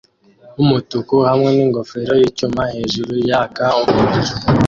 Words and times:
wumutuku 0.55 1.15
hamwe 1.29 1.49
ningofero 1.55 2.11
yicyuma 2.21 2.61
hejuru 2.73 3.11
yaka 3.29 3.65
umuriro 3.83 4.31